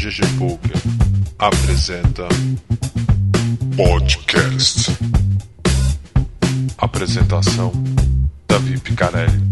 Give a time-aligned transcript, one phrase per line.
[0.00, 0.76] GG Poker
[1.38, 2.26] apresenta
[3.76, 4.96] podcast.
[6.78, 7.70] Apresentação
[8.48, 9.42] Davi Picarelli.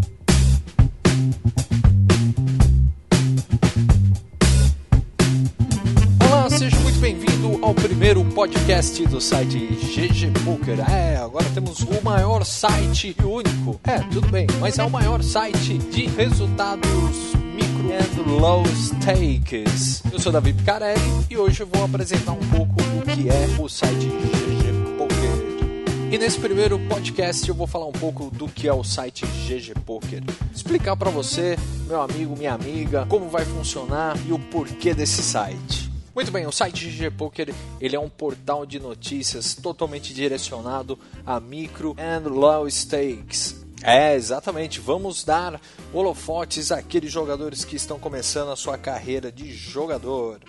[6.27, 10.79] Olá, seja muito bem-vindo ao primeiro podcast do site GG Poker.
[10.89, 13.79] É, agora temos o maior site único.
[13.83, 17.37] É, tudo bem, mas é o maior site de resultados
[17.87, 20.03] and low stakes.
[20.11, 23.69] Eu sou Davi Picarelli e hoje eu vou apresentar um pouco o que é o
[23.69, 26.11] site GG Poker.
[26.11, 29.79] E nesse primeiro podcast eu vou falar um pouco do que é o site GG
[29.85, 30.21] Poker.
[30.53, 35.89] Explicar para você, meu amigo, minha amiga, como vai funcionar e o porquê desse site.
[36.13, 41.39] Muito bem, o site GG Poker ele é um portal de notícias totalmente direcionado a
[41.39, 43.58] micro and low stakes.
[43.83, 44.79] É, exatamente.
[44.79, 45.59] Vamos dar
[45.93, 50.39] holofotes àqueles jogadores que estão começando a sua carreira de jogador.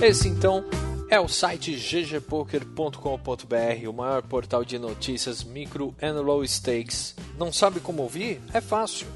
[0.00, 0.64] Esse então
[1.08, 7.14] é o site ggpoker.com.br, o maior portal de notícias micro and low stakes.
[7.38, 8.40] Não sabe como ouvir?
[8.52, 9.06] É fácil.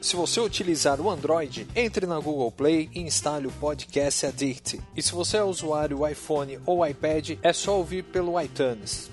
[0.00, 4.80] Se você utilizar o Android, entre na Google Play e instale o Podcast Addict.
[4.96, 9.10] E se você é usuário iPhone ou iPad, é só ouvir pelo iTunes.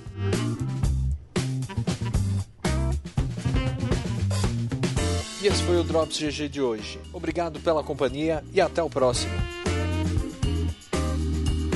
[5.41, 6.99] E esse foi o Drops GG de hoje.
[7.13, 9.33] Obrigado pela companhia e até o próximo.